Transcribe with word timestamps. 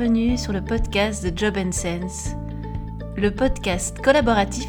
bienvenue 0.00 0.38
sur 0.38 0.54
le 0.54 0.62
podcast 0.62 1.22
de 1.22 1.36
Job 1.36 1.58
Sense, 1.72 2.30
le 3.18 3.30
podcast 3.30 4.00
collaboratif 4.00 4.66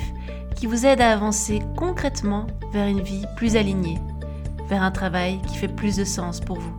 qui 0.58 0.66
vous 0.66 0.86
aide 0.86 1.00
à 1.00 1.14
avancer 1.14 1.62
concrètement 1.78 2.48
vers 2.74 2.86
une 2.86 3.00
vie 3.00 3.24
plus 3.38 3.56
alignée, 3.56 3.98
vers 4.68 4.84
un 4.84 4.92
travail 4.92 5.40
qui 5.48 5.56
fait 5.56 5.70
plus 5.70 5.96
de 5.96 6.04
sens 6.04 6.42
pour 6.42 6.60
vous. 6.60 6.78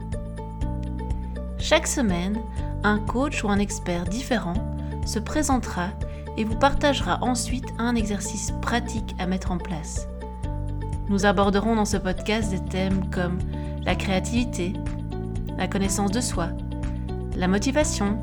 Chaque 1.57 1.87
semaine, 1.87 2.43
un 2.85 2.99
coach 2.99 3.43
ou 3.43 3.49
un 3.49 3.59
expert 3.59 4.05
différent 4.05 4.77
se 5.07 5.19
présentera 5.19 5.89
et 6.37 6.45
vous 6.45 6.59
partagera 6.59 7.21
ensuite 7.23 7.73
un 7.79 7.95
exercice 7.95 8.53
pratique 8.61 9.15
à 9.19 9.27
mettre 9.27 9.51
en 9.51 9.57
place. 9.57 10.09
Nous 11.09 11.25
aborderons 11.25 11.75
dans 11.75 11.87
ce 11.87 11.97
podcast 11.97 12.51
des 12.51 12.63
thèmes 12.63 13.09
comme 13.09 13.39
la 13.87 13.95
créativité, 13.95 14.75
la 15.57 15.69
connaissance 15.69 16.11
de 16.11 16.21
soi, 16.21 16.49
la 17.35 17.49
motivation, 17.49 18.19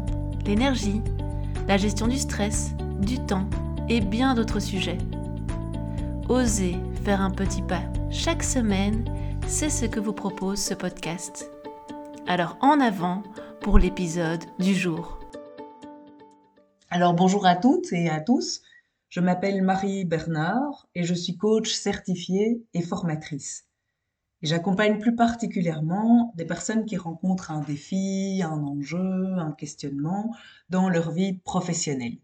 l'énergie, 0.50 1.04
la 1.68 1.78
gestion 1.78 2.08
du 2.08 2.18
stress, 2.18 2.72
du 3.02 3.24
temps 3.24 3.48
et 3.88 4.02
bien 4.02 4.34
d'autres 4.34 4.60
sujets. 4.60 4.98
Osez 6.28 6.76
faire 7.04 7.22
un 7.22 7.30
petit 7.30 7.62
pas 7.62 7.84
chaque 8.10 8.42
semaine, 8.42 9.06
c'est 9.48 9.70
ce 9.70 9.86
que 9.86 10.00
vous 10.00 10.14
propose 10.14 10.60
ce 10.60 10.74
podcast. 10.74 11.52
Alors 12.26 12.58
en 12.62 12.80
avant 12.80 13.22
pour 13.62 13.78
l'épisode 13.78 14.44
du 14.58 14.74
jour. 14.74 15.20
Alors 16.90 17.14
bonjour 17.14 17.46
à 17.46 17.56
toutes 17.56 17.94
et 17.94 18.10
à 18.10 18.20
tous, 18.20 18.64
je 19.10 19.20
m'appelle 19.20 19.62
Marie 19.62 20.04
Bernard 20.04 20.88
et 20.96 21.04
je 21.04 21.14
suis 21.14 21.38
coach 21.38 21.72
certifiée 21.72 22.64
et 22.74 22.82
formatrice. 22.82 23.69
J'accompagne 24.42 25.00
plus 25.00 25.16
particulièrement 25.16 26.34
des 26.36 26.46
personnes 26.46 26.86
qui 26.86 26.96
rencontrent 26.96 27.52
un 27.52 27.62
défi, 27.62 28.42
un 28.42 28.64
enjeu, 28.64 29.38
un 29.38 29.52
questionnement 29.52 30.34
dans 30.70 30.88
leur 30.90 31.12
vie 31.12 31.34
professionnelle. 31.34 32.18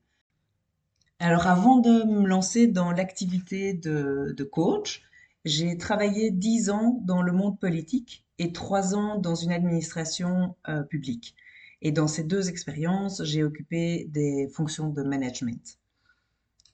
Alors 1.20 1.48
avant 1.48 1.80
de 1.80 2.04
me 2.06 2.26
lancer 2.26 2.68
dans 2.68 2.92
l'activité 2.92 3.74
de, 3.74 4.50
coach, 4.50 5.04
j'ai 5.44 5.78
travaillé 5.78 6.32
dix 6.32 6.70
ans 6.70 7.02
dans 7.04 7.22
le 7.22 7.34
monde 7.34 7.60
politique 7.60 8.26
et 8.40 8.54
trois 8.54 8.96
ans 8.96 9.18
dans 9.18 9.36
une 9.36 9.52
administration 9.52 10.56
euh, 10.70 10.84
publique. 10.84 11.36
Et 11.82 11.92
dans 11.92 12.08
ces 12.08 12.24
deux 12.24 12.50
expériences, 12.50 13.24
j'ai 13.26 13.44
occupé 13.44 14.08
des 14.10 14.48
fonctions 14.48 14.90
de 14.90 15.04
management. 15.04 15.80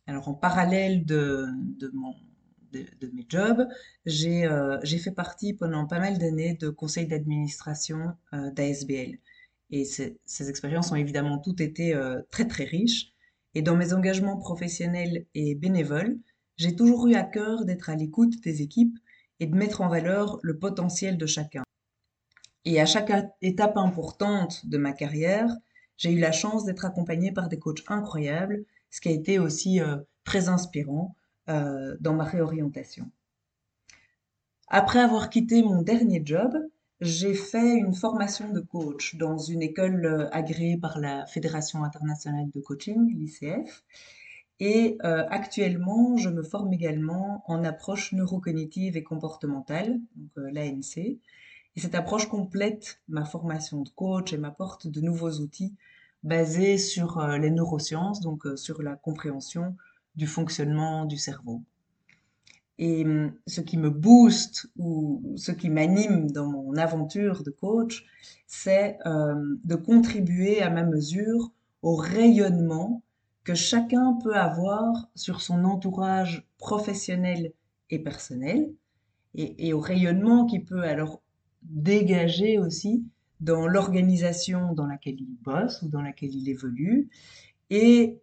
Alors 0.06 0.28
en 0.28 0.34
parallèle 0.36 1.04
de 1.06 1.50
mon 1.94 2.14
de, 2.72 3.12
mes 3.14 3.26
jobs, 3.28 3.68
euh, 4.08 4.80
j'ai 4.84 4.98
fait 4.98 5.12
partie 5.12 5.54
pendant 5.54 5.86
pas 5.86 6.00
mal 6.00 6.18
d'années 6.18 6.56
de 6.56 6.70
conseil 6.70 7.08
d'administration 7.08 8.14
euh, 8.34 8.52
d'ASBL. 8.52 9.18
Et 9.70 9.86
ces, 9.86 10.20
expériences 10.50 10.92
ont 10.92 10.96
évidemment 10.96 11.38
toutes 11.38 11.62
été 11.62 11.94
euh, 11.94 12.22
très 12.30 12.48
très 12.48 12.66
riches. 12.66 13.14
Et 13.54 13.62
dans 13.62 13.76
mes 13.76 13.94
engagements 13.94 14.38
professionnels 14.38 15.26
et 15.34 15.56
bénévoles, 15.56 16.18
j'ai 16.58 16.76
toujours 16.76 17.08
eu 17.08 17.16
à 17.16 17.24
cœur 17.24 17.66
d'être 17.66 17.90
à 17.90 17.96
l'écoute 17.96 18.42
des 18.44 18.62
équipes 18.62 18.98
et 19.40 19.46
de 19.46 19.56
mettre 19.56 19.82
en 19.82 19.90
valeur 19.90 20.40
le 20.42 20.58
potentiel 20.58 21.18
de 21.18 21.26
chacun. 21.26 21.64
Et 22.66 22.80
à 22.80 22.86
chaque 22.86 23.12
étape 23.42 23.78
importante 23.78 24.66
de 24.68 24.78
ma 24.78 24.94
carrière, 24.94 25.50
j'ai 25.98 26.12
eu 26.12 26.20
la 26.20 26.32
chance 26.32 26.64
d'être 26.66 26.86
accompagnée 26.86 27.32
par 27.32 27.50
des 27.50 27.58
coachs 27.58 27.84
incroyables, 27.88 28.64
ce 28.90 29.02
qui 29.02 29.10
a 29.10 29.12
été 29.12 29.40
aussi 29.40 29.80
très 30.24 30.48
inspirant 30.48 31.16
euh, 31.52 31.98
dans 32.00 32.14
ma 32.14 32.24
réorientation. 32.24 33.12
Après 34.70 35.00
avoir 35.00 35.30
quitté 35.30 35.64
mon 35.64 35.82
dernier 35.82 36.22
job, 36.24 36.56
j'ai 37.02 37.34
fait 37.34 37.76
une 37.76 37.94
formation 37.94 38.54
de 38.54 38.62
coach 38.62 39.16
dans 39.16 39.38
une 39.38 39.62
école 39.62 40.06
euh, 40.06 40.30
agréée 40.32 40.78
par 40.78 40.98
la 41.00 41.26
Fédération 41.26 41.84
internationale 41.84 42.50
de 42.52 42.62
coaching, 42.62 43.14
l'ICF. 43.18 43.84
Et 44.62 44.98
euh, 45.04 45.26
actuellement, 45.30 46.16
je 46.16 46.30
me 46.30 46.42
forme 46.42 46.72
également 46.72 47.44
en 47.48 47.66
approche 47.66 48.14
neurocognitive 48.14 48.96
et 48.96 49.04
comportementale, 49.04 50.00
l'ANC. 50.38 50.98
Et 50.98 51.20
cette 51.80 51.96
approche 51.96 52.30
complète 52.30 53.02
ma 53.10 53.26
formation 53.26 53.82
de 53.82 53.90
coach 53.90 54.32
et 54.32 54.38
m'apporte 54.38 54.88
de 54.88 55.02
nouveaux 55.02 55.40
outils 55.40 55.76
basés 56.24 56.78
sur 56.78 57.20
les 57.28 57.52
neurosciences, 57.52 58.22
donc 58.22 58.46
sur 58.56 58.82
la 58.84 58.96
compréhension 58.96 59.76
du 60.16 60.28
fonctionnement 60.28 61.06
du 61.06 61.18
cerveau. 61.18 61.62
Et 62.80 63.06
hum, 63.06 63.34
ce 63.48 63.62
qui 63.62 63.78
me 63.78 63.90
booste 63.90 64.68
ou 64.78 65.22
ce 65.36 65.52
qui 65.52 65.70
m'anime 65.70 66.32
dans 66.32 66.48
mon 66.48 66.76
aventure 66.78 67.44
de 67.44 67.52
coach, 67.52 68.06
c'est 68.48 68.98
hum, 69.06 69.60
de 69.64 69.76
contribuer 69.76 70.62
à 70.62 70.70
ma 70.70 70.84
mesure 70.84 71.52
au 71.82 71.96
rayonnement 71.96 73.02
que 73.44 73.56
chacun 73.56 74.14
peut 74.24 74.36
avoir 74.36 75.10
sur 75.16 75.42
son 75.42 75.64
entourage 75.64 76.48
professionnel 76.58 77.54
et 77.90 78.00
personnel, 78.00 78.72
et, 79.36 79.68
et 79.68 79.74
au 79.74 79.80
rayonnement 79.80 80.46
qui 80.46 80.60
peut 80.60 80.84
alors 80.84 81.22
dégager 81.64 82.60
aussi 82.60 83.04
dans 83.40 83.68
l'organisation 83.68 84.74
dans 84.74 84.86
laquelle 84.86 85.20
il 85.20 85.36
bosse 85.42 85.82
ou 85.82 85.90
dans 85.90 86.02
laquelle 86.02 86.36
il 86.36 86.50
évolue, 86.50 87.10
et 87.70 88.22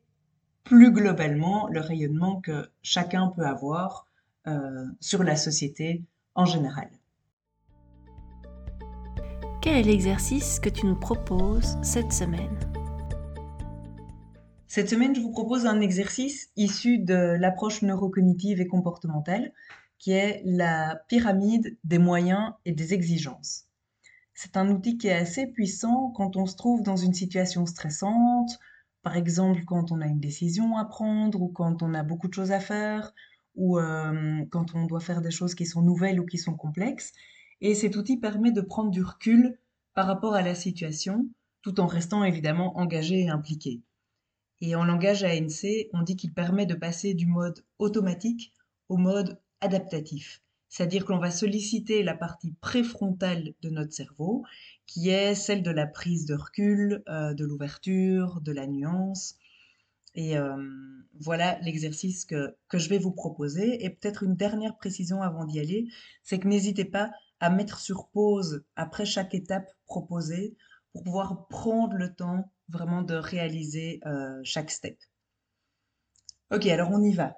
plus 0.68 0.92
globalement 0.92 1.66
le 1.68 1.80
rayonnement 1.80 2.42
que 2.42 2.70
chacun 2.82 3.28
peut 3.28 3.46
avoir 3.46 4.06
euh, 4.46 4.84
sur 5.00 5.24
la 5.24 5.34
société 5.34 6.04
en 6.34 6.44
général. 6.44 6.90
Quel 9.62 9.76
est 9.76 9.82
l'exercice 9.82 10.60
que 10.60 10.68
tu 10.68 10.84
nous 10.84 10.94
proposes 10.94 11.78
cette 11.82 12.12
semaine? 12.12 12.58
Cette 14.66 14.90
semaine, 14.90 15.14
je 15.14 15.22
vous 15.22 15.32
propose 15.32 15.64
un 15.64 15.80
exercice 15.80 16.50
issu 16.56 16.98
de 16.98 17.36
l'approche 17.40 17.80
neurocognitive 17.80 18.60
et 18.60 18.66
comportementale 18.66 19.52
qui 19.98 20.12
est 20.12 20.42
la 20.44 21.00
pyramide 21.08 21.78
des 21.84 21.98
moyens 21.98 22.52
et 22.66 22.72
des 22.72 22.92
exigences. 22.92 23.64
C'est 24.34 24.58
un 24.58 24.68
outil 24.68 24.98
qui 24.98 25.08
est 25.08 25.14
assez 25.14 25.46
puissant 25.46 26.12
quand 26.14 26.36
on 26.36 26.44
se 26.44 26.56
trouve 26.56 26.82
dans 26.82 26.96
une 26.96 27.14
situation 27.14 27.64
stressante, 27.64 28.58
par 29.08 29.16
exemple, 29.16 29.64
quand 29.64 29.91
on 29.91 30.02
a 30.02 30.06
une 30.06 30.20
décision 30.20 30.76
à 30.76 30.84
prendre 30.84 31.41
ou 31.41 31.48
quand 31.48 31.82
on 31.82 31.94
a 31.94 32.02
beaucoup 32.02 32.28
de 32.28 32.34
choses 32.34 32.52
à 32.52 32.60
faire 32.60 33.14
ou 33.54 33.78
euh, 33.78 34.44
quand 34.50 34.74
on 34.74 34.84
doit 34.84 35.00
faire 35.00 35.22
des 35.22 35.30
choses 35.30 35.54
qui 35.54 35.64
sont 35.64 35.80
nouvelles 35.80 36.20
ou 36.20 36.26
qui 36.26 36.36
sont 36.36 36.54
complexes. 36.54 37.14
Et 37.62 37.74
cet 37.74 37.97
outil 37.97 38.18
permet 38.18 38.52
de 38.52 38.60
prendre 38.60 38.91
du 38.91 39.02
recul 39.02 39.58
par 39.94 40.06
rapport 40.06 40.34
à 40.34 40.42
la 40.42 40.54
situation 40.54 41.26
tout 41.62 41.80
en 41.80 41.86
restant 41.86 42.22
évidemment 42.22 42.76
engagé 42.76 43.20
et 43.20 43.30
impliqué. 43.30 43.80
Et 44.60 44.74
en 44.74 44.84
langage 44.84 45.24
ANC, 45.24 45.88
on 45.94 46.02
dit 46.02 46.16
qu'il 46.16 46.34
permet 46.34 46.66
de 46.66 46.74
passer 46.74 47.14
du 47.14 47.24
mode 47.24 47.64
automatique 47.78 48.52
au 48.91 48.98
mode 48.98 49.41
adaptatif. 49.62 50.42
C'est-à-dire 50.68 51.06
qu'on 51.06 51.16
va 51.16 51.30
solliciter 51.30 52.02
la 52.02 52.14
partie 52.14 52.52
préfrontale 52.60 53.54
de 53.62 53.70
notre 53.70 53.94
cerveau 53.94 54.44
qui 54.88 55.10
est 55.10 55.34
celle 55.34 55.62
de 55.62 55.71
la 55.71 55.87
prise 55.87 56.25
de 56.25 56.34
recul, 56.34 57.03
euh, 57.09 57.34
de 57.34 57.44
l'ouverture, 57.44 58.41
de 58.41 58.53
la 58.53 58.66
nuance. 58.66 59.37
Et 60.15 60.37
euh, 60.37 60.56
voilà 61.21 61.60
l'exercice 61.60 62.25
que, 62.25 62.56
que, 62.69 62.78
je 62.78 62.88
vais 62.88 62.98
vous 62.98 63.12
proposer. 63.12 63.84
Et 63.84 63.91
peut-être 63.91 64.22
une 64.25 64.34
dernière 64.34 64.77
précision 64.77 65.22
avant 65.22 65.44
d'y 65.44 65.60
aller, 65.60 65.88
c'est 66.25 66.38
que 66.38 66.48
n'hésitez 66.48 66.87
pas 66.87 67.12
à 67.38 67.50
mettre 67.50 67.78
sur 67.78 68.09
pause 68.09 68.65
après 68.77 69.04
chaque 69.04 69.34
étape 69.34 69.71
proposée 69.84 70.56
pour 70.93 71.04
pouvoir 71.04 71.47
prendre 71.48 71.94
le 71.94 72.15
temps 72.15 72.50
vraiment 72.71 73.03
de 73.03 73.15
réaliser 73.15 74.00
euh, 74.06 74.41
chaque 74.43 74.71
step. 74.71 74.98
Ok, 76.50 76.66
alors 76.66 76.91
on 76.91 77.03
y 77.03 77.12
va. 77.12 77.37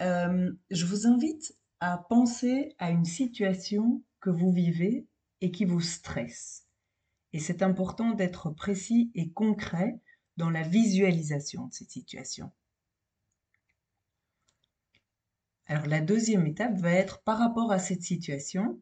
je 0.00 0.84
vous 0.84 1.06
invite 1.06 1.56
à 1.78 1.96
penser 1.96 2.74
à 2.78 2.90
une 2.90 3.04
situation 3.04 4.02
que 4.20 4.30
vous 4.30 4.50
vivez 4.50 5.06
et 5.40 5.52
qui 5.52 5.64
vous 5.64 5.80
stresse. 5.80 6.67
Et 7.32 7.40
c'est 7.40 7.62
important 7.62 8.12
d'être 8.12 8.50
précis 8.50 9.10
et 9.14 9.30
concret 9.30 10.00
dans 10.36 10.50
la 10.50 10.62
visualisation 10.62 11.66
de 11.66 11.74
cette 11.74 11.90
situation. 11.90 12.50
Alors 15.66 15.86
la 15.86 16.00
deuxième 16.00 16.46
étape 16.46 16.76
va 16.78 16.92
être 16.92 17.22
par 17.22 17.38
rapport 17.38 17.70
à 17.72 17.78
cette 17.78 18.02
situation 18.02 18.80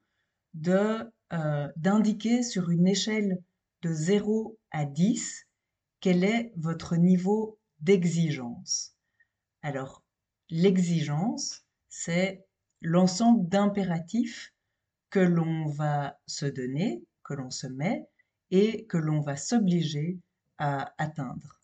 euh, 1.32 1.68
d'indiquer 1.76 2.42
sur 2.44 2.70
une 2.70 2.86
échelle 2.86 3.42
de 3.82 3.92
0 3.92 4.56
à 4.70 4.84
10 4.84 5.46
quel 6.00 6.22
est 6.22 6.52
votre 6.56 6.96
niveau 6.96 7.58
d'exigence. 7.80 8.96
Alors 9.62 10.04
l'exigence, 10.50 11.64
c'est 11.88 12.46
l'ensemble 12.80 13.48
d'impératifs 13.48 14.54
que 15.10 15.18
l'on 15.18 15.66
va 15.66 16.20
se 16.26 16.46
donner, 16.46 17.04
que 17.24 17.34
l'on 17.34 17.50
se 17.50 17.66
met 17.66 18.06
et 18.50 18.86
que 18.86 18.96
l'on 18.96 19.20
va 19.20 19.36
s'obliger 19.36 20.18
à 20.58 20.94
atteindre. 21.02 21.60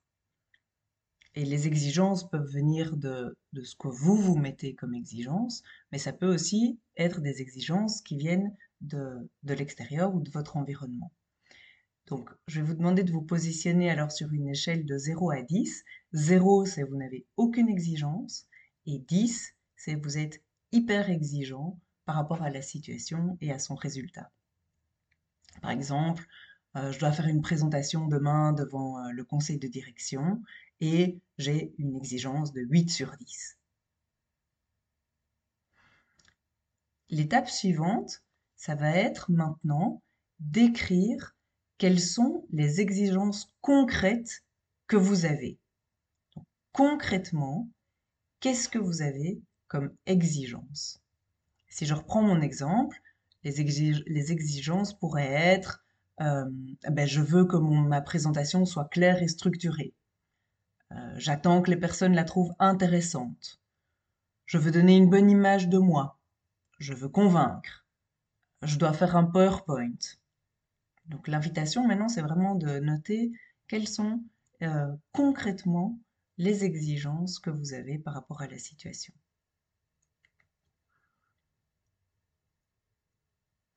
Et 1.35 1.45
les 1.45 1.67
exigences 1.67 2.29
peuvent 2.29 2.51
venir 2.51 2.97
de, 2.97 3.37
ce 3.63 3.75
que 3.75 3.89
vous 3.89 4.17
vous 4.17 4.37
mettez 4.37 4.75
comme 4.75 4.95
exigence, 4.95 5.63
mais 5.91 5.99
ça 5.99 6.13
peut 6.13 6.33
aussi 6.33 6.79
être 6.97 7.21
des 7.21 7.41
exigences 7.41 8.03
qui 8.03 8.17
viennent 8.17 8.55
de, 8.83 9.31
de 9.43 9.55
l'extérieur 9.55 10.15
ou 10.15 10.21
de 10.21 10.31
votre 10.31 10.59
environnement. 10.59 11.11
Donc, 12.07 12.29
je 12.49 12.61
vais 12.61 12.67
vous 12.67 12.75
demander 12.75 13.05
de 13.05 13.13
vous 13.13 13.23
positionner 13.23 13.89
alors 13.89 14.13
sur 14.13 14.33
une 14.33 14.49
échelle 14.49 14.85
de 14.85 14.99
0 14.99 15.31
à 15.31 15.41
10. 15.41 15.85
0, 16.13 16.67
c'est 16.67 16.83
vous 16.83 16.97
n'avez 16.97 17.25
aucune 17.37 17.69
exigence. 17.69 18.47
Et 18.85 18.99
10, 18.99 19.55
c'est 19.77 19.95
vous 19.95 20.19
êtes 20.19 20.43
hyper 20.73 21.09
exigeant 21.09 21.79
par 22.05 22.17
rapport 22.17 22.43
à 22.43 22.51
la 22.51 22.61
situation 22.61 23.39
et 23.41 23.53
à 23.53 23.59
son 23.59 23.75
résultat. 23.75 24.31
Par 25.61 25.71
exemple, 25.71 26.27
je 26.75 26.99
dois 26.99 27.13
faire 27.13 27.29
une 27.29 27.43
présentation 27.43 28.07
demain 28.07 28.53
devant 28.53 28.99
euh, 28.99 29.11
le 29.11 29.25
conseil 29.25 29.59
de 29.59 29.69
direction 29.69 30.43
et 30.81 31.19
j'ai 31.39 31.75
une 31.79 31.97
exigence 31.97 32.53
de 32.53 32.63
8 32.63 32.91
sur 32.91 33.17
10. 33.17 33.59
L'étape 37.11 37.49
suivante, 37.49 38.23
ça 38.57 38.75
va 38.75 38.91
être 38.91 39.31
maintenant 39.31 40.03
d'écrire 40.41 41.37
quelles 41.77 42.01
sont 42.01 42.47
les 42.51 42.81
exigences 42.81 43.53
concrètes 43.61 44.45
que 44.87 44.97
vous 44.97 45.25
avez. 45.25 45.59
concrètement, 46.73 47.69
qu'est-ce 48.41 48.69
que 48.69 48.79
vous 48.79 49.03
avez 49.03 49.41
comme 49.69 49.95
exigence? 50.07 51.03
Si 51.69 51.87
je 51.87 51.95
reprends 51.95 52.23
mon 52.23 52.41
exemple, 52.41 53.01
les, 53.45 53.61
exigences 53.61 54.95
pourraient 54.95 55.33
être 55.33 55.79
euh, 55.79 55.82
ben, 56.23 57.07
je 57.07 57.21
veux 57.21 57.45
que 57.45 57.57
ma 57.57 58.01
présentation 58.01 58.65
soit 58.65 58.89
claire 58.89 59.23
et 59.23 59.29
structurée. 59.29 59.95
Euh, 60.93 61.15
j'attends 61.17 61.63
que 61.63 61.71
les 61.71 61.77
personnes 61.77 62.15
la 62.15 62.25
trouvent 62.25 62.55
intéressante. 62.59 63.61
Je 64.47 64.59
veux 64.59 64.71
donner 64.71 64.97
une 64.97 65.09
bonne 65.09 65.31
image 65.31 65.69
de 65.69 65.79
moi. 65.79 66.19
Je 66.79 66.93
veux 66.93 67.09
convaincre. 67.09 67.87
Je 68.63 68.79
dois 68.79 68.93
faire 68.93 69.17
un 69.17 69.25
PowerPoint. 69.25 69.99
Donc 71.07 71.29
l'invitation 71.29 71.87
maintenant, 71.87 72.09
c'est 72.09 72.23
vraiment 72.23 72.55
de 72.55 72.79
noter 72.79 73.33
quelles 73.69 73.89
sont 73.89 74.23
euh, 74.63 74.93
concrètement 75.13 75.99
les 76.39 76.65
exigences 76.65 77.39
que 77.39 77.51
vous 77.51 77.73
avez 77.73 77.99
par 77.99 78.15
rapport 78.15 78.43
à 78.43 78.49
la 78.49 78.59
situation. 78.59 79.15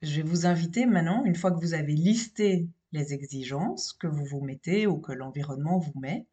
Je 0.06 0.18
vais 0.18 0.30
vous 0.30 0.46
inviter 0.46 0.86
maintenant, 0.86 1.26
une 1.26 1.34
fois 1.34 1.52
que 1.52 1.60
vous 1.60 1.74
avez 1.74 1.96
listé 1.96 2.70
les 2.92 3.12
exigences 3.12 3.92
que 3.92 4.06
vous 4.06 4.24
vous 4.24 4.40
mettez 4.40 4.86
ou 4.86 5.00
que 5.00 5.12
l'environnement 5.12 5.80
vous 5.80 6.00
met, 6.00 6.28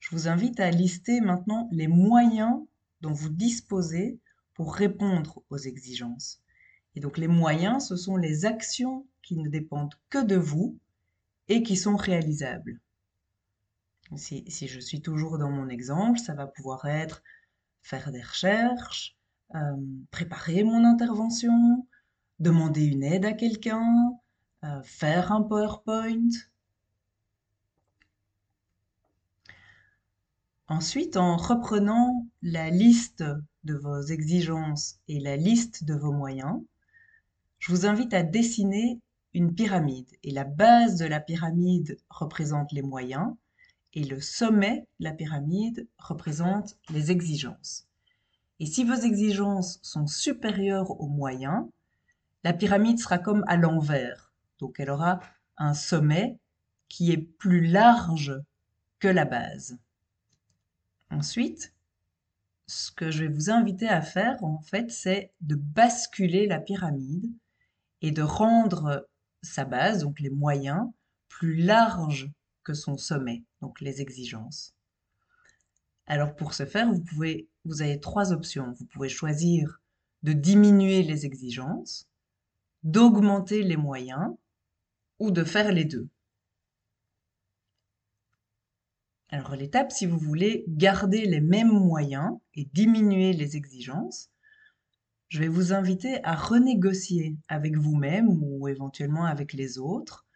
je 0.00 0.10
vous 0.10 0.28
invite 0.28 0.60
à 0.60 0.70
lister 0.70 1.22
maintenant 1.22 1.66
les 1.72 1.88
moyens 1.88 2.60
dont 3.00 3.14
vous 3.14 3.30
disposez 3.30 4.18
pour 4.52 4.74
répondre 4.74 5.42
aux 5.48 5.56
exigences. 5.56 6.42
Et 6.94 7.00
donc 7.00 7.16
les 7.16 7.26
moyens, 7.26 7.88
ce 7.88 7.96
sont 7.96 8.16
les 8.18 8.44
actions 8.44 9.06
qui 9.22 9.38
ne 9.38 9.48
dépendent 9.48 9.94
que 10.10 10.22
de 10.22 10.36
vous 10.36 10.78
et 11.48 11.62
qui 11.62 11.76
sont 11.76 11.96
réalisables. 11.96 12.82
Si, 14.16 14.44
je 14.68 14.78
suis 14.78 15.00
toujours 15.00 15.38
dans 15.38 15.50
mon 15.50 15.70
exemple, 15.70 16.18
ça 16.18 16.34
va 16.34 16.46
pouvoir 16.46 16.84
être 16.84 17.22
faire 17.80 18.12
des 18.12 18.20
recherches, 18.20 19.16
euh, 19.54 19.58
préparer 20.10 20.64
mon 20.64 20.84
intervention, 20.84 21.86
demander 22.40 22.84
une 22.84 23.04
aide 23.04 23.24
à 23.24 23.32
quelqu'un, 23.32 24.18
euh, 24.64 24.82
faire 24.82 25.30
un 25.30 25.42
PowerPoint. 25.42 26.28
Ensuite, 30.66 31.16
en 31.16 31.36
reprenant 31.36 32.26
la 32.42 32.70
liste 32.70 33.24
de 33.64 33.74
vos 33.74 34.00
exigences 34.00 35.00
et 35.08 35.20
la 35.20 35.36
liste 35.36 35.84
de 35.84 35.94
vos 35.94 36.12
moyens, 36.12 36.62
je 37.58 37.72
vous 37.72 37.86
invite 37.86 38.14
à 38.14 38.22
dessiner 38.22 39.00
une 39.34 39.54
pyramide. 39.54 40.08
Et 40.22 40.30
la 40.30 40.44
base 40.44 40.96
de 40.96 41.06
la 41.06 41.20
pyramide 41.20 41.98
représente 42.08 42.72
les 42.72 42.82
moyens 42.82 43.34
et 43.92 44.04
le 44.04 44.20
sommet 44.20 44.86
de 44.98 45.04
la 45.04 45.12
pyramide 45.12 45.88
représente 45.98 46.78
les 46.88 47.10
exigences. 47.10 47.86
Et 48.60 48.66
si 48.66 48.84
vos 48.84 48.94
exigences 48.94 49.78
sont 49.82 50.06
supérieures 50.06 51.00
aux 51.00 51.08
moyens, 51.08 51.66
la 52.44 52.52
pyramide 52.52 52.98
sera 52.98 53.18
comme 53.18 53.44
à 53.46 53.56
l'envers. 53.56 54.32
Donc 54.58 54.80
elle 54.80 54.90
aura 54.90 55.20
un 55.56 55.74
sommet 55.74 56.38
qui 56.88 57.12
est 57.12 57.18
plus 57.18 57.66
large 57.66 58.34
que 58.98 59.08
la 59.08 59.24
base. 59.24 59.78
Ensuite, 61.10 61.74
ce 62.66 62.92
que 62.92 63.10
je 63.10 63.24
vais 63.24 63.32
vous 63.32 63.50
inviter 63.50 63.88
à 63.88 64.00
faire, 64.00 64.42
en 64.44 64.60
fait, 64.60 64.90
c'est 64.90 65.32
de 65.40 65.56
basculer 65.56 66.46
la 66.46 66.60
pyramide 66.60 67.32
et 68.00 68.10
de 68.12 68.22
rendre 68.22 69.08
sa 69.42 69.64
base, 69.64 70.02
donc 70.02 70.20
les 70.20 70.30
moyens, 70.30 70.88
plus 71.28 71.56
large 71.56 72.30
que 72.62 72.74
son 72.74 72.96
sommet, 72.96 73.44
donc 73.60 73.80
les 73.80 74.00
exigences. 74.00 74.74
Alors 76.06 76.34
pour 76.34 76.54
ce 76.54 76.66
faire, 76.66 76.90
vous 77.64 77.82
avez 77.82 78.00
trois 78.00 78.32
options. 78.32 78.72
Vous 78.78 78.84
pouvez 78.84 79.08
choisir 79.08 79.80
de 80.22 80.32
diminuer 80.32 81.02
les 81.02 81.24
exigences, 81.24 82.09
d'augmenter 82.82 83.62
les 83.62 83.76
moyens 83.76 84.34
ou 85.18 85.30
de 85.30 85.44
faire 85.44 85.72
les 85.72 85.84
deux. 85.84 86.08
Alors 89.28 89.54
l'étape, 89.54 89.92
si 89.92 90.06
vous 90.06 90.18
voulez 90.18 90.64
garder 90.66 91.24
les 91.24 91.40
mêmes 91.40 91.72
moyens 91.72 92.36
et 92.54 92.64
diminuer 92.72 93.32
les 93.32 93.56
exigences, 93.56 94.28
je 95.28 95.38
vais 95.38 95.48
vous 95.48 95.72
inviter 95.72 96.22
à 96.24 96.34
renégocier 96.34 97.36
avec 97.46 97.76
vous-même 97.76 98.28
ou 98.42 98.66
éventuellement 98.66 99.24
avec 99.24 99.52
les 99.52 99.78
autres, 99.78 100.26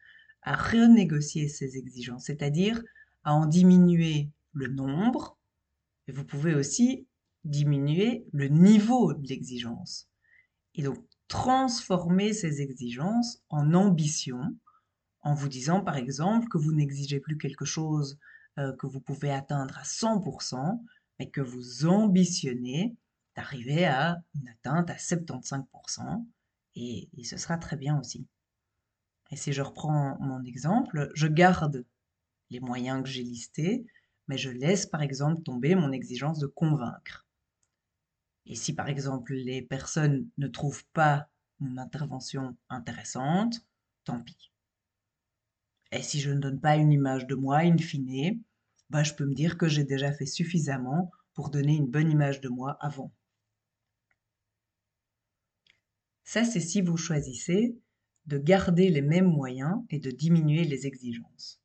à 0.42 0.54
renégocier 0.54 1.48
ces 1.48 1.76
exigences, 1.76 2.26
c'est-à-dire 2.26 2.80
à 3.24 3.34
en 3.34 3.46
diminuer 3.46 4.30
le 4.52 4.68
nombre, 4.68 5.36
et 6.06 6.12
vous 6.12 6.24
pouvez 6.24 6.54
aussi 6.54 7.08
diminuer 7.44 8.26
le 8.32 8.46
niveau 8.46 9.14
de 9.14 9.26
l'exigence. 9.26 10.08
Et 10.76 10.82
donc 10.82 11.04
transformer 11.28 12.32
ces 12.32 12.60
exigences 12.60 13.42
en 13.48 13.74
ambition, 13.74 14.56
en 15.22 15.34
vous 15.34 15.48
disant 15.48 15.80
par 15.80 15.96
exemple 15.96 16.48
que 16.48 16.58
vous 16.58 16.72
n'exigez 16.72 17.20
plus 17.20 17.38
quelque 17.38 17.64
chose 17.64 18.18
euh, 18.58 18.72
que 18.76 18.86
vous 18.86 19.00
pouvez 19.00 19.30
atteindre 19.30 19.78
à 19.78 19.82
100%, 19.82 20.80
mais 21.18 21.30
que 21.30 21.40
vous 21.40 21.86
ambitionnez 21.86 22.94
d'arriver 23.34 23.84
à 23.84 24.22
une 24.34 24.48
atteinte 24.48 24.90
à 24.90 24.94
75%, 24.94 26.24
et, 26.76 27.08
et 27.16 27.24
ce 27.24 27.36
sera 27.36 27.58
très 27.58 27.76
bien 27.76 27.98
aussi. 27.98 28.26
Et 29.30 29.36
si 29.36 29.52
je 29.52 29.62
reprends 29.62 30.16
mon 30.20 30.44
exemple, 30.44 31.10
je 31.14 31.26
garde 31.26 31.84
les 32.50 32.60
moyens 32.60 33.02
que 33.02 33.08
j'ai 33.08 33.22
listés, 33.22 33.86
mais 34.28 34.38
je 34.38 34.50
laisse 34.50 34.86
par 34.86 35.02
exemple 35.02 35.42
tomber 35.42 35.74
mon 35.74 35.90
exigence 35.90 36.38
de 36.38 36.46
convaincre. 36.46 37.23
Et 38.46 38.54
si 38.54 38.74
par 38.74 38.88
exemple 38.88 39.34
les 39.34 39.62
personnes 39.62 40.28
ne 40.38 40.48
trouvent 40.48 40.84
pas 40.92 41.28
mon 41.60 41.78
intervention 41.78 42.56
intéressante, 42.68 43.66
tant 44.04 44.20
pis. 44.20 44.52
Et 45.92 46.02
si 46.02 46.20
je 46.20 46.30
ne 46.30 46.40
donne 46.40 46.60
pas 46.60 46.76
une 46.76 46.92
image 46.92 47.26
de 47.26 47.34
moi, 47.34 47.58
in 47.58 47.78
fine, 47.78 48.42
bah, 48.90 49.02
je 49.02 49.14
peux 49.14 49.26
me 49.26 49.34
dire 49.34 49.56
que 49.56 49.68
j'ai 49.68 49.84
déjà 49.84 50.12
fait 50.12 50.26
suffisamment 50.26 51.10
pour 51.34 51.50
donner 51.50 51.76
une 51.76 51.90
bonne 51.90 52.10
image 52.10 52.40
de 52.40 52.48
moi 52.48 52.76
avant. 52.80 53.12
Ça, 56.24 56.44
c'est 56.44 56.60
si 56.60 56.80
vous 56.80 56.96
choisissez 56.96 57.78
de 58.26 58.38
garder 58.38 58.88
les 58.90 59.02
mêmes 59.02 59.30
moyens 59.30 59.82
et 59.90 59.98
de 59.98 60.10
diminuer 60.10 60.64
les 60.64 60.86
exigences. 60.86 61.60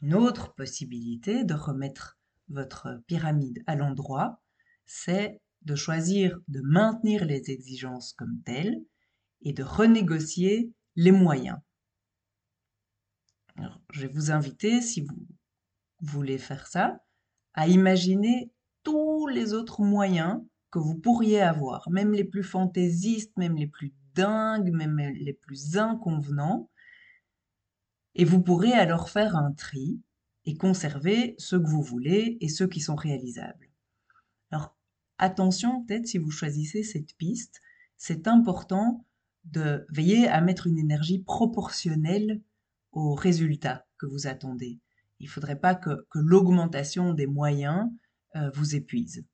Une 0.00 0.14
autre 0.14 0.54
possibilité 0.54 1.44
de 1.44 1.54
remettre 1.54 2.18
votre 2.48 3.02
pyramide 3.06 3.62
à 3.66 3.74
l'endroit, 3.74 4.42
c'est 4.86 5.40
de 5.68 5.76
choisir 5.76 6.40
de 6.48 6.60
maintenir 6.62 7.26
les 7.26 7.50
exigences 7.50 8.14
comme 8.14 8.40
telles 8.44 8.82
et 9.42 9.52
de 9.52 9.62
renégocier 9.62 10.72
les 10.96 11.12
moyens. 11.12 11.58
je 13.92 14.00
vais 14.00 14.12
vous 14.12 14.30
inviter, 14.30 14.80
si 14.80 15.02
vous 15.02 15.26
voulez 16.00 16.38
faire 16.38 16.66
ça, 16.66 17.00
à 17.54 17.68
imaginer 17.68 18.50
tous 18.82 19.26
les 19.26 19.52
autres 19.52 19.82
moyens 19.82 20.42
que 20.70 20.78
vous 20.78 20.96
pourriez 20.96 21.40
avoir, 21.40 21.88
même 21.90 22.12
les 22.12 22.24
plus 22.24 22.44
fantaisistes, 22.44 23.36
même 23.36 23.56
les 23.56 23.66
plus 23.66 23.92
dingues, 24.14 24.72
même 24.72 24.98
les 24.98 25.34
plus 25.34 25.76
inconvenants. 25.76 26.70
Et 28.14 28.24
vous 28.24 28.42
pourrez 28.42 28.72
alors 28.72 29.10
faire 29.10 29.36
un 29.36 29.52
tri 29.52 30.00
et 30.44 30.56
conserver 30.56 31.34
ceux 31.38 31.60
que 31.60 31.68
vous 31.68 31.82
voulez 31.82 32.38
et 32.40 32.48
ceux 32.48 32.68
qui 32.68 32.80
sont 32.80 32.96
réalisables. 32.96 33.70
Alors, 34.50 34.77
attention, 35.18 35.82
peut-être 35.84 36.06
si 36.06 36.18
vous 36.18 36.30
choisissez 36.30 36.82
cette 36.82 37.16
piste, 37.16 37.60
c'est 37.96 38.28
important 38.28 39.04
de 39.44 39.86
veiller 39.90 40.28
à 40.28 40.40
mettre 40.40 40.66
une 40.66 40.78
énergie 40.78 41.18
proportionnelle 41.20 42.40
au 42.92 43.14
résultat 43.14 43.86
que 43.98 44.06
vous 44.06 44.26
attendez. 44.26 44.78
Il 45.20 45.26
ne 45.26 45.30
faudrait 45.30 45.58
pas 45.58 45.74
que, 45.74 46.06
l'augmentation 46.14 47.12
des 47.12 47.26
moyens 47.26 47.90
euh, 48.36 48.50
vous 48.50 48.74
épuise. 48.74 49.24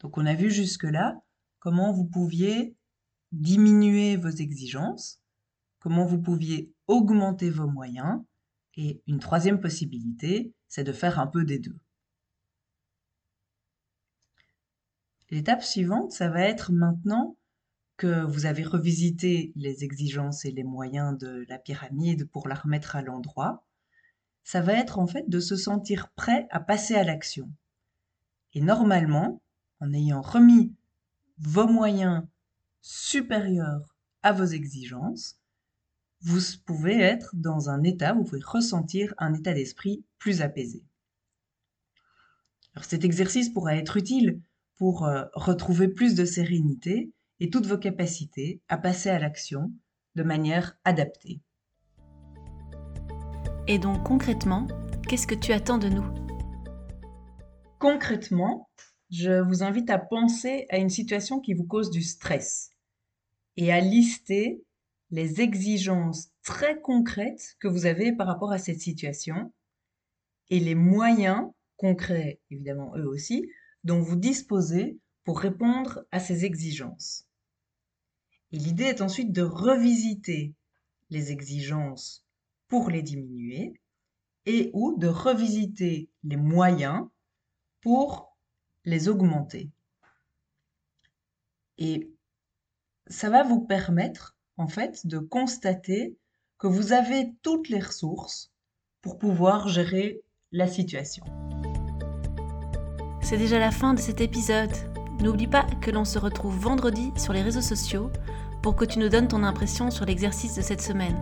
Donc 0.00 0.18
on 0.18 0.26
a 0.26 0.34
vu 0.34 0.50
jusque-là 0.50 1.22
comment 1.58 1.92
vous 1.92 2.04
pouviez 2.04 2.76
diminuer 3.32 4.16
vos 4.16 4.28
exigences 4.28 5.22
comment 5.82 6.06
vous 6.06 6.20
pouviez 6.20 6.72
augmenter 6.86 7.50
vos 7.50 7.66
moyens. 7.66 8.22
Et 8.76 9.02
une 9.06 9.18
troisième 9.18 9.60
possibilité, 9.60 10.54
c'est 10.68 10.84
de 10.84 10.92
faire 10.92 11.18
un 11.18 11.26
peu 11.26 11.44
des 11.44 11.58
deux. 11.58 11.76
L'étape 15.32 15.62
suivante, 15.62 16.12
ça 16.12 16.28
va 16.28 16.42
être 16.42 16.72
maintenant 16.72 17.38
que 17.96 18.22
vous 18.22 18.44
avez 18.44 18.64
revisité 18.64 19.50
les 19.56 19.82
exigences 19.82 20.44
et 20.44 20.50
les 20.50 20.62
moyens 20.62 21.16
de 21.16 21.46
la 21.48 21.58
pyramide 21.58 22.28
pour 22.28 22.48
la 22.48 22.54
remettre 22.54 22.96
à 22.96 23.02
l'endroit, 23.02 23.64
ça 24.44 24.60
va 24.60 24.74
être 24.74 24.98
en 24.98 25.06
fait 25.06 25.26
de 25.30 25.40
se 25.40 25.56
sentir 25.56 26.10
prêt 26.10 26.46
à 26.50 26.60
passer 26.60 26.96
à 26.96 27.02
l'action. 27.02 27.50
Et 28.52 28.60
normalement, 28.60 29.40
en 29.80 29.94
ayant 29.94 30.20
remis 30.20 30.74
vos 31.38 31.66
moyens 31.66 32.26
supérieurs 32.82 33.96
à 34.22 34.32
vos 34.32 34.44
exigences, 34.44 35.38
vous 36.20 36.40
pouvez 36.66 37.00
être 37.00 37.34
dans 37.34 37.70
un 37.70 37.82
état, 37.84 38.12
vous 38.12 38.24
pouvez 38.24 38.42
ressentir 38.44 39.14
un 39.16 39.32
état 39.32 39.54
d'esprit 39.54 40.04
plus 40.18 40.42
apaisé. 40.42 40.84
Alors 42.74 42.84
cet 42.84 43.02
exercice 43.02 43.48
pourra 43.48 43.76
être 43.76 43.96
utile 43.96 44.38
pour 44.82 45.06
euh, 45.06 45.26
retrouver 45.34 45.86
plus 45.86 46.16
de 46.16 46.24
sérénité 46.24 47.12
et 47.38 47.50
toutes 47.50 47.66
vos 47.66 47.78
capacités 47.78 48.60
à 48.68 48.76
passer 48.76 49.10
à 49.10 49.20
l'action 49.20 49.70
de 50.16 50.24
manière 50.24 50.76
adaptée. 50.82 51.40
Et 53.68 53.78
donc 53.78 54.02
concrètement, 54.02 54.66
qu'est-ce 55.06 55.28
que 55.28 55.36
tu 55.36 55.52
attends 55.52 55.78
de 55.78 55.88
nous? 55.88 56.04
Concrètement, 57.78 58.70
je 59.08 59.40
vous 59.40 59.62
invite 59.62 59.88
à 59.88 59.98
penser 59.98 60.66
à 60.68 60.78
une 60.78 60.90
situation 60.90 61.38
qui 61.38 61.54
vous 61.54 61.62
cause 61.64 61.92
du 61.92 62.02
stress 62.02 62.72
et 63.56 63.72
à 63.72 63.78
lister 63.78 64.64
les 65.12 65.40
exigences 65.40 66.32
très 66.42 66.80
concrètes 66.80 67.54
que 67.60 67.68
vous 67.68 67.86
avez 67.86 68.10
par 68.10 68.26
rapport 68.26 68.50
à 68.50 68.58
cette 68.58 68.80
situation 68.80 69.52
et 70.50 70.58
les 70.58 70.74
moyens 70.74 71.52
concrets, 71.76 72.40
évidemment 72.50 72.96
eux 72.96 73.06
aussi, 73.06 73.48
dont 73.84 74.00
vous 74.00 74.16
disposez 74.16 74.98
pour 75.24 75.40
répondre 75.40 76.04
à 76.10 76.20
ces 76.20 76.44
exigences. 76.44 77.26
Et 78.52 78.58
l'idée 78.58 78.84
est 78.84 79.00
ensuite 79.00 79.32
de 79.32 79.42
revisiter 79.42 80.54
les 81.10 81.32
exigences 81.32 82.24
pour 82.68 82.90
les 82.90 83.02
diminuer 83.02 83.74
et 84.46 84.70
ou 84.72 84.98
de 84.98 85.06
revisiter 85.06 86.10
les 86.24 86.36
moyens 86.36 87.06
pour 87.80 88.36
les 88.84 89.08
augmenter. 89.08 89.70
Et 91.78 92.10
ça 93.06 93.30
va 93.30 93.42
vous 93.42 93.60
permettre 93.60 94.36
en 94.56 94.68
fait 94.68 95.06
de 95.06 95.18
constater 95.18 96.16
que 96.58 96.66
vous 96.66 96.92
avez 96.92 97.34
toutes 97.42 97.68
les 97.68 97.80
ressources 97.80 98.52
pour 99.00 99.18
pouvoir 99.18 99.68
gérer 99.68 100.22
la 100.52 100.66
situation. 100.66 101.24
C'est 103.32 103.38
déjà 103.38 103.58
la 103.58 103.70
fin 103.70 103.94
de 103.94 103.98
cet 103.98 104.20
épisode. 104.20 104.74
N'oublie 105.22 105.46
pas 105.46 105.64
que 105.80 105.90
l'on 105.90 106.04
se 106.04 106.18
retrouve 106.18 106.54
vendredi 106.54 107.14
sur 107.16 107.32
les 107.32 107.40
réseaux 107.40 107.62
sociaux 107.62 108.10
pour 108.60 108.76
que 108.76 108.84
tu 108.84 108.98
nous 108.98 109.08
donnes 109.08 109.26
ton 109.26 109.42
impression 109.42 109.90
sur 109.90 110.04
l'exercice 110.04 110.54
de 110.54 110.60
cette 110.60 110.82
semaine. 110.82 111.16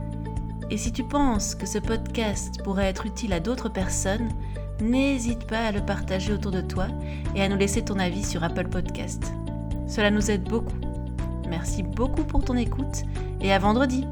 Et 0.70 0.76
si 0.76 0.90
tu 0.90 1.04
penses 1.04 1.54
que 1.54 1.66
ce 1.66 1.78
podcast 1.78 2.64
pourrait 2.64 2.88
être 2.88 3.06
utile 3.06 3.32
à 3.32 3.38
d'autres 3.38 3.68
personnes, 3.68 4.28
n'hésite 4.80 5.46
pas 5.46 5.66
à 5.66 5.70
le 5.70 5.86
partager 5.86 6.32
autour 6.32 6.50
de 6.50 6.62
toi 6.62 6.88
et 7.36 7.42
à 7.44 7.48
nous 7.48 7.56
laisser 7.56 7.84
ton 7.84 8.00
avis 8.00 8.24
sur 8.24 8.42
Apple 8.42 8.66
Podcast. 8.66 9.32
Cela 9.86 10.10
nous 10.10 10.32
aide 10.32 10.42
beaucoup. 10.42 10.80
Merci 11.48 11.84
beaucoup 11.84 12.24
pour 12.24 12.42
ton 12.42 12.56
écoute 12.56 13.04
et 13.40 13.52
à 13.52 13.60
vendredi 13.60 14.04